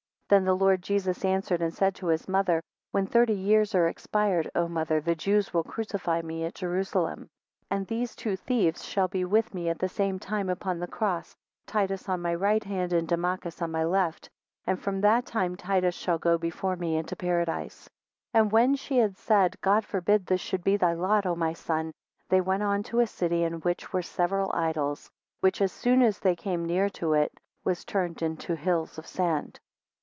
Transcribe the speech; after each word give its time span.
6 0.31 0.37
Then 0.37 0.45
the 0.45 0.55
Lord 0.55 0.81
Jesus 0.81 1.25
answered, 1.25 1.61
and 1.61 1.73
said 1.73 1.93
to 1.95 2.07
his 2.07 2.25
mother, 2.29 2.61
When 2.91 3.05
thirty 3.05 3.33
years 3.33 3.75
are 3.75 3.89
expired, 3.89 4.49
O 4.55 4.69
mother, 4.69 5.01
the 5.01 5.13
Jews 5.13 5.53
will 5.53 5.65
crucify 5.65 6.21
me 6.21 6.45
at 6.45 6.55
Jerusalem; 6.55 7.27
7 7.67 7.67
And 7.69 7.85
these 7.87 8.15
two 8.15 8.37
thieves 8.37 8.85
shall 8.85 9.09
be 9.09 9.25
with 9.25 9.53
me 9.53 9.67
at 9.67 9.77
the 9.79 9.89
same 9.89 10.19
time 10.19 10.49
upon 10.49 10.79
the 10.79 10.87
cross, 10.87 11.35
Titus 11.67 12.07
on 12.07 12.21
my 12.21 12.33
right 12.33 12.63
hand, 12.63 12.93
and 12.93 13.09
Dumachus 13.09 13.61
on 13.61 13.71
my 13.71 13.83
left, 13.83 14.29
and 14.65 14.79
from 14.81 15.01
that 15.01 15.25
time 15.25 15.57
Titus 15.57 15.95
shall 15.95 16.17
go 16.17 16.37
before 16.37 16.77
me 16.77 16.95
into 16.95 17.17
paradise; 17.17 17.89
8 18.33 18.39
And 18.39 18.51
when 18.53 18.75
she 18.77 18.99
had 18.99 19.17
said, 19.17 19.59
God 19.59 19.83
forbid 19.83 20.25
this 20.25 20.39
should 20.39 20.63
be 20.63 20.77
thy 20.77 20.93
lot, 20.93 21.25
O 21.25 21.35
my 21.35 21.51
son, 21.51 21.91
they 22.29 22.39
went 22.39 22.63
on 22.63 22.83
to 22.83 23.01
a 23.01 23.05
city 23.05 23.43
in 23.43 23.55
which 23.55 23.91
were 23.91 24.01
several 24.01 24.49
idols; 24.53 25.11
which, 25.41 25.61
as 25.61 25.73
soon 25.73 26.01
as 26.01 26.19
they 26.19 26.37
came 26.37 26.63
near 26.63 26.87
to 26.91 27.15
it, 27.15 27.33
was 27.65 27.83
turned 27.83 28.21
into 28.21 28.55
hills 28.55 28.97
of 28.97 29.05
sand. 29.05 29.59